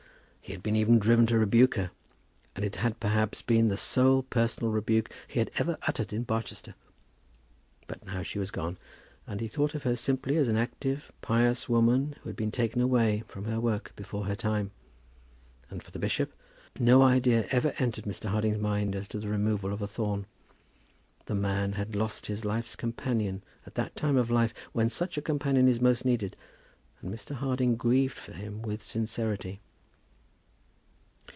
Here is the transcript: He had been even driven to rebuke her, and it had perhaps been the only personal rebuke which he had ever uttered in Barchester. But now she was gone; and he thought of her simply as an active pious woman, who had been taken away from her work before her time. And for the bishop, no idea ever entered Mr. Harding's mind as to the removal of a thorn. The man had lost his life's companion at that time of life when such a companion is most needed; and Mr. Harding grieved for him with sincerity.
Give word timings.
He 0.43 0.53
had 0.53 0.63
been 0.63 0.75
even 0.75 0.99
driven 0.99 1.25
to 1.27 1.39
rebuke 1.39 1.75
her, 1.75 1.91
and 2.57 2.65
it 2.65 2.77
had 2.77 2.99
perhaps 2.99 3.41
been 3.41 3.69
the 3.69 3.81
only 3.97 4.23
personal 4.23 4.69
rebuke 4.69 5.05
which 5.07 5.23
he 5.33 5.39
had 5.39 5.49
ever 5.55 5.77
uttered 5.87 6.11
in 6.11 6.23
Barchester. 6.23 6.75
But 7.87 8.05
now 8.05 8.21
she 8.21 8.37
was 8.37 8.51
gone; 8.51 8.77
and 9.25 9.39
he 9.39 9.47
thought 9.47 9.75
of 9.75 9.83
her 9.83 9.95
simply 9.95 10.35
as 10.35 10.49
an 10.49 10.57
active 10.57 11.09
pious 11.21 11.69
woman, 11.69 12.15
who 12.21 12.27
had 12.27 12.35
been 12.35 12.51
taken 12.51 12.81
away 12.81 13.23
from 13.29 13.45
her 13.45 13.61
work 13.61 13.93
before 13.95 14.25
her 14.25 14.35
time. 14.35 14.71
And 15.69 15.81
for 15.81 15.91
the 15.91 15.99
bishop, 15.99 16.33
no 16.77 17.01
idea 17.01 17.47
ever 17.51 17.73
entered 17.79 18.03
Mr. 18.03 18.25
Harding's 18.27 18.57
mind 18.59 18.93
as 18.93 19.07
to 19.09 19.19
the 19.19 19.29
removal 19.29 19.71
of 19.71 19.81
a 19.81 19.87
thorn. 19.87 20.25
The 21.27 21.35
man 21.35 21.73
had 21.73 21.95
lost 21.95 22.25
his 22.25 22.43
life's 22.43 22.75
companion 22.75 23.41
at 23.65 23.75
that 23.75 23.95
time 23.95 24.17
of 24.17 24.29
life 24.29 24.53
when 24.73 24.89
such 24.89 25.17
a 25.17 25.21
companion 25.21 25.69
is 25.69 25.79
most 25.79 26.03
needed; 26.03 26.35
and 27.01 27.13
Mr. 27.13 27.35
Harding 27.35 27.77
grieved 27.77 28.17
for 28.17 28.33
him 28.33 28.61
with 28.61 28.83
sincerity. 28.83 29.61